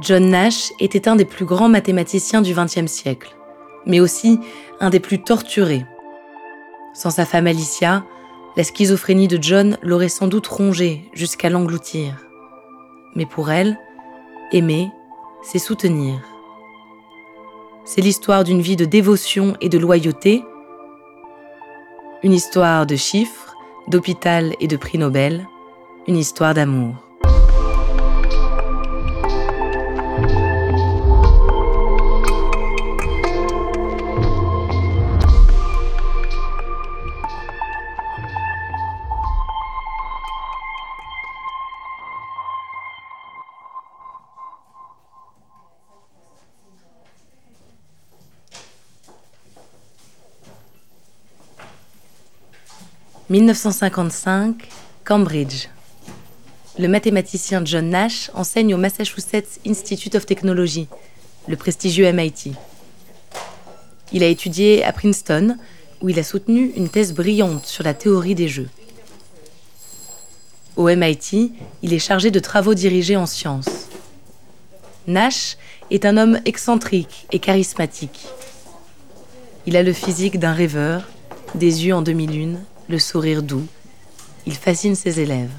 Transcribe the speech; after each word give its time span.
John 0.00 0.26
Nash 0.30 0.72
était 0.78 1.08
un 1.08 1.16
des 1.16 1.24
plus 1.24 1.44
grands 1.44 1.68
mathématiciens 1.68 2.40
du 2.40 2.54
XXe 2.54 2.86
siècle, 2.86 3.36
mais 3.84 3.98
aussi 3.98 4.38
un 4.78 4.90
des 4.90 5.00
plus 5.00 5.20
torturés. 5.20 5.84
Sans 6.94 7.10
sa 7.10 7.26
femme 7.26 7.48
Alicia, 7.48 8.04
la 8.56 8.62
schizophrénie 8.62 9.26
de 9.26 9.42
John 9.42 9.76
l'aurait 9.82 10.08
sans 10.08 10.28
doute 10.28 10.46
rongé 10.46 11.02
jusqu'à 11.14 11.50
l'engloutir. 11.50 12.14
Mais 13.16 13.26
pour 13.26 13.50
elle, 13.50 13.76
aimer, 14.52 14.88
c'est 15.42 15.58
soutenir. 15.58 16.20
C'est 17.84 18.00
l'histoire 18.00 18.44
d'une 18.44 18.60
vie 18.60 18.76
de 18.76 18.84
dévotion 18.84 19.56
et 19.60 19.68
de 19.68 19.78
loyauté, 19.78 20.44
une 22.22 22.32
histoire 22.32 22.86
de 22.86 22.94
chiffres, 22.94 23.56
d'hôpital 23.88 24.54
et 24.60 24.68
de 24.68 24.76
prix 24.76 24.98
Nobel, 24.98 25.44
une 26.06 26.16
histoire 26.16 26.54
d'amour. 26.54 27.07
1955, 53.30 54.54
Cambridge. 55.04 55.68
Le 56.78 56.88
mathématicien 56.88 57.60
John 57.62 57.90
Nash 57.90 58.30
enseigne 58.32 58.74
au 58.74 58.78
Massachusetts 58.78 59.60
Institute 59.66 60.14
of 60.14 60.24
Technology, 60.24 60.88
le 61.46 61.54
prestigieux 61.56 62.10
MIT. 62.10 62.52
Il 64.14 64.22
a 64.22 64.28
étudié 64.28 64.82
à 64.82 64.94
Princeton, 64.94 65.58
où 66.00 66.08
il 66.08 66.18
a 66.18 66.22
soutenu 66.22 66.72
une 66.74 66.88
thèse 66.88 67.12
brillante 67.12 67.66
sur 67.66 67.84
la 67.84 67.92
théorie 67.92 68.34
des 68.34 68.48
jeux. 68.48 68.70
Au 70.76 70.88
MIT, 70.88 71.52
il 71.82 71.92
est 71.92 71.98
chargé 71.98 72.30
de 72.30 72.40
travaux 72.40 72.72
dirigés 72.72 73.16
en 73.16 73.26
sciences. 73.26 73.90
Nash 75.06 75.58
est 75.90 76.06
un 76.06 76.16
homme 76.16 76.40
excentrique 76.46 77.26
et 77.32 77.40
charismatique. 77.40 78.26
Il 79.66 79.76
a 79.76 79.82
le 79.82 79.92
physique 79.92 80.38
d'un 80.38 80.54
rêveur, 80.54 81.02
des 81.54 81.84
yeux 81.84 81.94
en 81.94 82.00
demi-lune 82.00 82.60
le 82.88 82.98
sourire 82.98 83.42
doux. 83.42 83.66
Il 84.46 84.54
fascine 84.54 84.94
ses 84.94 85.20
élèves. 85.20 85.50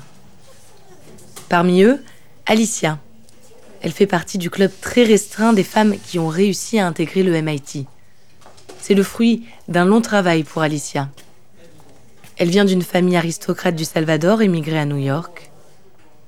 Parmi 1.48 1.84
eux, 1.84 2.04
Alicia. 2.46 3.00
Elle 3.82 3.92
fait 3.92 4.08
partie 4.08 4.38
du 4.38 4.50
club 4.50 4.72
très 4.82 5.04
restreint 5.04 5.54
des 5.54 5.64
femmes 5.64 5.96
qui 5.98 6.20
ont 6.20 6.28
réussi 6.28 6.80
à 6.80 6.88
intégrer 6.88 7.24
le 7.24 7.40
MIT. 7.42 7.86
C'est 8.82 8.94
le 8.94 9.04
fruit 9.04 9.46
d'un 9.68 9.86
long 9.86 10.02
travail 10.02 10.44
pour 10.44 10.62
Alicia. 10.62 11.10
Elle 12.38 12.50
vient 12.50 12.66
d'une 12.66 12.82
famille 12.82 13.18
aristocrate 13.18 13.76
du 13.76 13.86
Salvador 13.86 14.42
émigrée 14.42 14.80
à 14.80 14.86
New 14.86 14.98
York. 14.98 15.52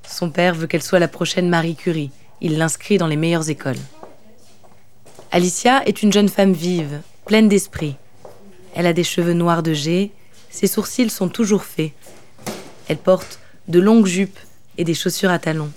Son 0.08 0.30
père 0.30 0.56
veut 0.56 0.68
qu'elle 0.68 0.84
soit 0.84 1.00
la 1.00 1.08
prochaine 1.08 1.50
Marie 1.50 1.76
Curie. 1.76 2.12
Il 2.42 2.58
l'inscrit 2.58 2.98
dans 2.98 3.08
les 3.08 3.16
meilleures 3.16 3.50
écoles. 3.50 3.78
Alicia 5.32 5.84
est 5.86 6.04
une 6.04 6.12
jeune 6.12 6.28
femme 6.28 6.54
vive, 6.54 7.02
pleine 7.26 7.48
d'esprit. 7.48 7.96
Elle 8.76 8.88
a 8.88 8.94
des 8.94 9.04
cheveux 9.04 9.34
noirs 9.34 9.64
de 9.64 9.74
jet, 9.74 10.12
ses 10.52 10.68
sourcils 10.68 11.10
sont 11.10 11.30
toujours 11.30 11.64
faits. 11.64 11.92
Elle 12.88 12.98
porte 12.98 13.40
de 13.68 13.80
longues 13.80 14.06
jupes 14.06 14.40
et 14.78 14.84
des 14.84 14.94
chaussures 14.94 15.32
à 15.32 15.40
talons. 15.40 15.72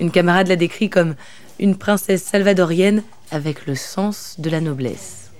Une 0.00 0.10
camarade 0.10 0.48
la 0.48 0.56
décrit 0.56 0.88
comme 0.88 1.14
une 1.58 1.76
princesse 1.76 2.22
salvadorienne 2.22 3.02
avec 3.30 3.66
le 3.66 3.74
sens 3.74 4.36
de 4.38 4.48
la 4.48 4.60
noblesse. 4.60 5.30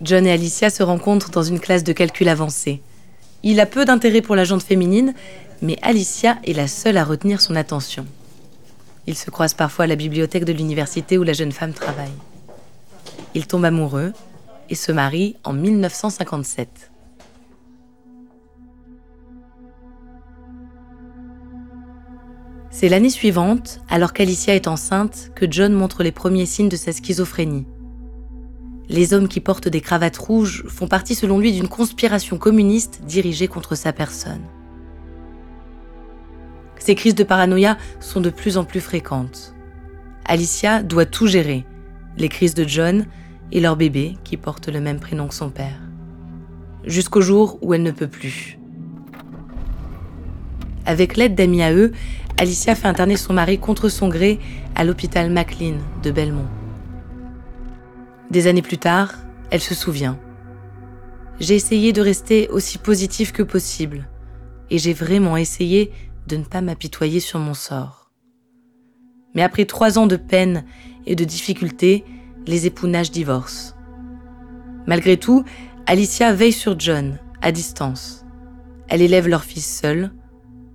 John 0.00 0.26
et 0.26 0.32
Alicia 0.32 0.68
se 0.68 0.82
rencontrent 0.82 1.30
dans 1.30 1.42
une 1.42 1.60
classe 1.60 1.84
de 1.84 1.92
calcul 1.92 2.28
avancé. 2.28 2.82
Il 3.44 3.60
a 3.60 3.66
peu 3.66 3.84
d'intérêt 3.84 4.20
pour 4.20 4.36
la 4.36 4.44
jante 4.44 4.62
féminine, 4.62 5.14
mais 5.60 5.78
Alicia 5.80 6.38
est 6.44 6.54
la 6.54 6.66
seule 6.66 6.96
à 6.96 7.04
retenir 7.04 7.40
son 7.40 7.54
attention. 7.54 8.04
Ils 9.06 9.16
se 9.16 9.30
croisent 9.30 9.54
parfois 9.54 9.84
à 9.84 9.88
la 9.88 9.96
bibliothèque 9.96 10.44
de 10.44 10.52
l'université 10.52 11.18
où 11.18 11.22
la 11.22 11.32
jeune 11.32 11.52
femme 11.52 11.72
travaille. 11.72 12.12
Ils 13.34 13.46
tombent 13.46 13.64
amoureux, 13.64 14.12
et 14.72 14.74
se 14.74 14.90
marie 14.90 15.36
en 15.44 15.52
1957. 15.52 16.90
C'est 22.70 22.88
l'année 22.88 23.10
suivante, 23.10 23.82
alors 23.90 24.14
qu'Alicia 24.14 24.54
est 24.54 24.68
enceinte, 24.68 25.30
que 25.34 25.44
John 25.48 25.74
montre 25.74 26.02
les 26.02 26.10
premiers 26.10 26.46
signes 26.46 26.70
de 26.70 26.76
sa 26.76 26.92
schizophrénie. 26.92 27.66
Les 28.88 29.12
hommes 29.12 29.28
qui 29.28 29.40
portent 29.40 29.68
des 29.68 29.82
cravates 29.82 30.16
rouges 30.16 30.64
font 30.68 30.88
partie 30.88 31.14
selon 31.14 31.38
lui 31.38 31.52
d'une 31.52 31.68
conspiration 31.68 32.38
communiste 32.38 33.02
dirigée 33.04 33.48
contre 33.48 33.74
sa 33.74 33.92
personne. 33.92 34.46
Ces 36.78 36.94
crises 36.94 37.14
de 37.14 37.24
paranoïa 37.24 37.76
sont 38.00 38.22
de 38.22 38.30
plus 38.30 38.56
en 38.56 38.64
plus 38.64 38.80
fréquentes. 38.80 39.54
Alicia 40.24 40.82
doit 40.82 41.04
tout 41.04 41.26
gérer, 41.26 41.66
les 42.16 42.30
crises 42.30 42.54
de 42.54 42.64
John, 42.66 43.06
et 43.52 43.60
leur 43.60 43.76
bébé 43.76 44.16
qui 44.24 44.36
porte 44.36 44.68
le 44.68 44.80
même 44.80 44.98
prénom 44.98 45.28
que 45.28 45.34
son 45.34 45.50
père. 45.50 45.78
Jusqu'au 46.84 47.20
jour 47.20 47.58
où 47.60 47.74
elle 47.74 47.82
ne 47.82 47.90
peut 47.92 48.08
plus. 48.08 48.58
Avec 50.84 51.16
l'aide 51.16 51.36
d'amis 51.36 51.62
à 51.62 51.72
eux, 51.72 51.92
Alicia 52.38 52.74
fait 52.74 52.88
interner 52.88 53.16
son 53.16 53.34
mari 53.34 53.58
contre 53.58 53.88
son 53.88 54.08
gré 54.08 54.40
à 54.74 54.82
l'hôpital 54.84 55.30
McLean 55.30 55.76
de 56.02 56.10
Belmont. 56.10 56.48
Des 58.30 58.46
années 58.46 58.62
plus 58.62 58.78
tard, 58.78 59.14
elle 59.50 59.60
se 59.60 59.74
souvient. 59.74 60.18
J'ai 61.38 61.54
essayé 61.54 61.92
de 61.92 62.00
rester 62.00 62.48
aussi 62.48 62.78
positif 62.78 63.32
que 63.32 63.42
possible, 63.42 64.08
et 64.70 64.78
j'ai 64.78 64.94
vraiment 64.94 65.36
essayé 65.36 65.92
de 66.26 66.36
ne 66.36 66.44
pas 66.44 66.62
m'apitoyer 66.62 67.20
sur 67.20 67.38
mon 67.38 67.54
sort. 67.54 68.10
Mais 69.34 69.42
après 69.42 69.66
trois 69.66 69.98
ans 69.98 70.06
de 70.06 70.16
peine 70.16 70.64
et 71.06 71.14
de 71.14 71.24
difficultés, 71.24 72.04
les 72.46 72.66
époux 72.66 72.88
divorcent. 72.88 73.74
Malgré 74.86 75.16
tout, 75.16 75.44
Alicia 75.86 76.32
veille 76.32 76.52
sur 76.52 76.78
John, 76.78 77.18
à 77.40 77.52
distance. 77.52 78.24
Elle 78.88 79.02
élève 79.02 79.28
leur 79.28 79.44
fils 79.44 79.80
seul. 79.80 80.12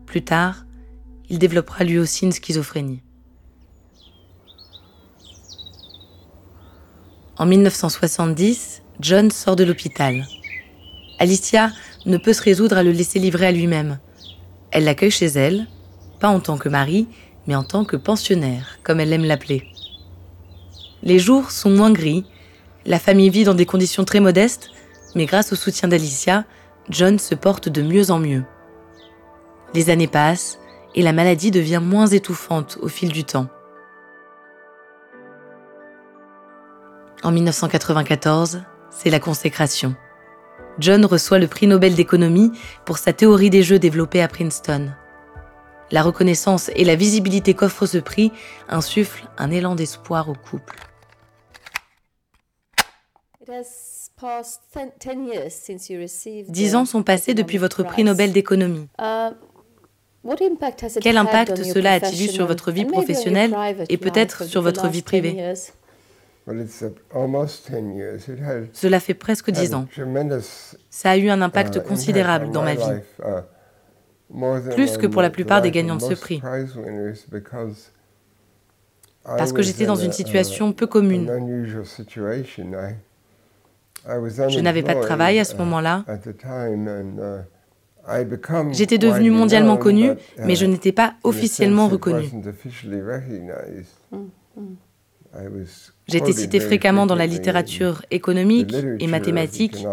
Plus 0.06 0.24
tard, 0.24 0.66
il 1.30 1.40
développera 1.40 1.84
lui 1.84 2.00
aussi 2.00 2.26
une 2.26 2.32
schizophrénie. 2.32 3.02
En 7.38 7.46
1970, 7.46 8.82
John 9.00 9.30
sort 9.30 9.56
de 9.56 9.64
l'hôpital. 9.64 10.26
Alicia 11.20 11.72
ne 12.06 12.18
peut 12.18 12.34
se 12.34 12.42
résoudre 12.42 12.78
à 12.78 12.84
le 12.84 12.92
laisser 12.92 13.20
livrer 13.20 13.48
à 13.48 13.52
lui-même. 13.52 14.00
Elle 14.72 14.86
l'accueille 14.86 15.12
chez 15.12 15.28
elle, 15.28 15.68
pas 16.20 16.30
en 16.30 16.40
tant 16.40 16.58
que 16.58 16.70
mari, 16.70 17.08
mais 17.46 17.56
en 17.56 17.64
tant 17.64 17.86
que 17.86 17.96
pensionnaire, 17.96 18.80
comme 18.84 19.00
elle 19.00 19.14
aime 19.14 19.26
l'appeler. 19.26 19.68
Les 21.04 21.20
jours 21.20 21.52
sont 21.52 21.70
moins 21.70 21.92
gris, 21.92 22.26
la 22.86 23.00
famille 23.00 23.30
vit 23.30 23.44
dans 23.44 23.54
des 23.54 23.66
conditions 23.66 24.06
très 24.06 24.20
modestes, 24.20 24.70
mais 25.16 25.26
grâce 25.26 25.52
au 25.52 25.56
soutien 25.56 25.88
d'Alicia, 25.88 26.46
John 26.90 27.20
se 27.20 27.36
porte 27.36 27.70
de 27.70 27.82
mieux 27.82 28.12
en 28.12 28.20
mieux. 28.20 28.44
Les 29.74 29.90
années 29.90 30.08
passent 30.08 30.60
et 30.96 31.02
la 31.02 31.14
maladie 31.14 31.52
devient 31.52 31.82
moins 31.84 32.08
étouffante 32.08 32.78
au 32.82 32.88
fil 32.88 33.12
du 33.12 33.24
temps. 33.24 33.48
En 37.24 37.32
1994, 37.32 38.62
c'est 38.90 39.10
la 39.10 39.20
consécration. 39.20 39.96
John 40.80 41.06
reçoit 41.06 41.40
le 41.40 41.48
prix 41.48 41.68
Nobel 41.68 41.96
d'économie 41.96 42.52
pour 42.86 42.98
sa 43.00 43.12
théorie 43.12 43.50
des 43.50 43.64
jeux 43.64 43.80
développée 43.80 44.22
à 44.22 44.28
Princeton. 44.28 44.92
La 45.92 46.04
reconnaissance 46.04 46.70
et 46.76 46.84
la 46.84 46.96
visibilité 46.96 47.54
qu'offre 47.54 47.86
ce 47.86 47.98
prix 47.98 48.32
insufflent 48.68 49.28
un 49.38 49.52
élan 49.52 49.76
d'espoir 49.76 50.30
au 50.30 50.34
couple. 50.34 50.76
Dix 56.50 56.76
ans 56.76 56.86
sont 56.86 57.04
passés 57.04 57.34
depuis 57.34 57.58
votre 57.58 57.84
prix 57.84 58.04
Nobel 58.04 58.34
d'économie. 58.34 58.90
Uh, 59.00 59.30
Quel 61.02 61.18
impact 61.18 61.64
cela 61.64 61.94
a-t-il 61.94 62.26
eu 62.26 62.28
sur 62.28 62.46
votre 62.48 62.72
vie 62.72 62.86
professionnelle 62.86 63.56
et 63.88 63.98
peut-être 63.98 64.44
sur 64.44 64.62
votre 64.62 64.88
vie 64.88 65.04
privée? 65.04 65.54
Cela 68.74 69.00
fait 69.00 69.14
presque 69.14 69.52
dix 69.52 69.74
ans. 69.74 69.88
Ça 70.90 71.12
a 71.12 71.18
eu 71.18 71.30
un 71.30 71.42
impact 71.42 71.76
uh, 71.76 71.82
considérable 71.82 72.52
dans 72.52 72.64
ma 72.64 72.76
vie, 72.76 73.02
uh, 73.20 73.44
plus 74.76 74.98
que 74.98 75.08
pour 75.08 75.22
la 75.22 75.30
plupart 75.30 75.62
des 75.62 75.72
gagnants 75.72 75.96
de 75.96 76.02
ce 76.02 76.14
prix 76.14 76.42
parce 79.36 79.52
que 79.52 79.62
j'étais 79.62 79.86
dans 79.86 79.96
une 79.96 80.12
situation 80.12 80.72
peu 80.72 80.88
commune. 80.88 81.30
Je 84.06 84.60
n'avais 84.60 84.84
pas 84.84 84.96
de 84.96 85.02
travail 85.02 85.40
à 85.40 85.44
ce 85.44 85.56
moment-là. 85.58 86.06
J'étais 88.72 88.98
devenu 88.98 89.32
mondialement 89.32 89.78
connu, 89.78 90.12
mais 90.40 90.56
je 90.56 90.66
n'étais 90.66 90.94
pas 90.94 91.16
officiellement 91.24 91.88
reconnu. 91.88 92.30
J'étais 96.08 96.32
cité 96.32 96.60
fréquemment 96.60 97.06
dans 97.06 97.16
la 97.16 97.28
littérature 97.28 98.06
économique 98.12 98.74
et 99.00 99.08
mathématique, 99.08 99.86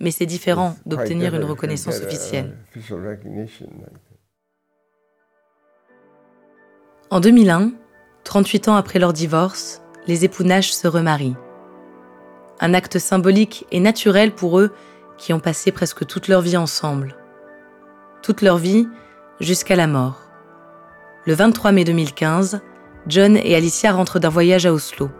mais 0.00 0.10
c'est 0.10 0.26
différent 0.26 0.76
d'obtenir 0.86 1.34
une 1.34 1.44
reconnaissance 1.44 2.00
officielle. 2.00 2.56
En 7.10 7.20
2001, 7.20 7.72
38 8.24 8.68
ans 8.68 8.76
après 8.76 8.98
leur 8.98 9.12
divorce, 9.12 9.82
les 10.06 10.24
époux 10.24 10.44
Nash 10.44 10.70
se 10.72 10.88
remarient 10.88 11.36
un 12.60 12.74
acte 12.74 12.98
symbolique 12.98 13.66
et 13.70 13.80
naturel 13.80 14.32
pour 14.32 14.58
eux 14.58 14.72
qui 15.18 15.32
ont 15.32 15.40
passé 15.40 15.72
presque 15.72 16.06
toute 16.06 16.28
leur 16.28 16.40
vie 16.40 16.56
ensemble. 16.56 17.14
Toute 18.22 18.42
leur 18.42 18.58
vie 18.58 18.88
jusqu'à 19.40 19.76
la 19.76 19.86
mort. 19.86 20.20
Le 21.26 21.34
23 21.34 21.72
mai 21.72 21.84
2015, 21.84 22.60
John 23.06 23.36
et 23.36 23.54
Alicia 23.54 23.92
rentrent 23.92 24.18
d'un 24.18 24.28
voyage 24.28 24.66
à 24.66 24.72
Oslo. 24.72 25.10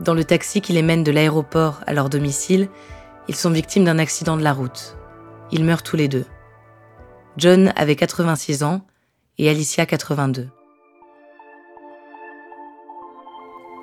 Dans 0.00 0.14
le 0.14 0.24
taxi 0.24 0.60
qui 0.60 0.72
les 0.72 0.82
mène 0.82 1.04
de 1.04 1.10
l'aéroport 1.10 1.80
à 1.86 1.94
leur 1.94 2.08
domicile, 2.08 2.68
ils 3.28 3.36
sont 3.36 3.50
victimes 3.50 3.84
d'un 3.84 3.98
accident 3.98 4.36
de 4.36 4.42
la 4.42 4.52
route. 4.52 4.96
Ils 5.50 5.64
meurent 5.64 5.82
tous 5.82 5.96
les 5.96 6.08
deux. 6.08 6.26
John 7.36 7.72
avait 7.76 7.96
86 7.96 8.62
ans 8.62 8.80
et 9.38 9.48
Alicia 9.50 9.86
82. 9.86 10.48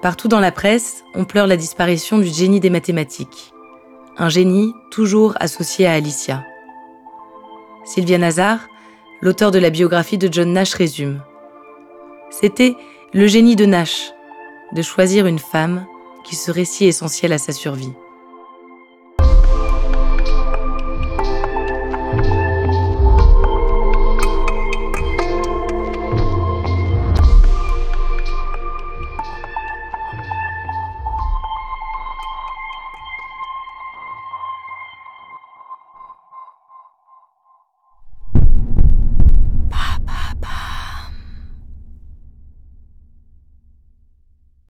Partout 0.01 0.27
dans 0.27 0.39
la 0.39 0.51
presse, 0.51 1.03
on 1.15 1.23
pleure 1.23 1.47
la 1.47 1.55
disparition 1.55 2.17
du 2.17 2.27
génie 2.27 2.59
des 2.59 2.69
mathématiques. 2.69 3.53
Un 4.17 4.29
génie 4.29 4.73
toujours 4.91 5.33
associé 5.39 5.87
à 5.87 5.93
Alicia. 5.93 6.43
Sylvia 7.85 8.17
Nazar, 8.17 8.59
l'auteur 9.21 9.51
de 9.51 9.59
la 9.59 9.69
biographie 9.69 10.17
de 10.17 10.31
John 10.31 10.51
Nash, 10.51 10.73
résume. 10.73 11.21
C'était 12.31 12.75
le 13.13 13.27
génie 13.27 13.55
de 13.55 13.65
Nash, 13.65 14.11
de 14.73 14.81
choisir 14.81 15.25
une 15.25 15.39
femme 15.39 15.85
qui 16.25 16.35
serait 16.35 16.65
si 16.65 16.85
essentielle 16.85 17.33
à 17.33 17.37
sa 17.37 17.53
survie. 17.53 17.93